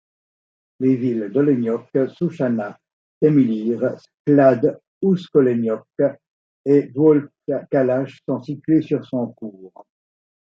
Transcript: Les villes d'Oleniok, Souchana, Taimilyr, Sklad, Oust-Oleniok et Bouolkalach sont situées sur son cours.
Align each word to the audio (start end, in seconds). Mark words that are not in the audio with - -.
Les 0.79 0.95
villes 1.01 1.29
d'Oleniok, 1.31 1.91
Souchana, 2.15 2.79
Taimilyr, 3.21 3.83
Sklad, 3.99 4.81
Oust-Oleniok 5.03 6.11
et 6.65 6.87
Bouolkalach 6.87 8.19
sont 8.27 8.41
situées 8.41 8.81
sur 8.81 9.05
son 9.05 9.27
cours. 9.33 9.85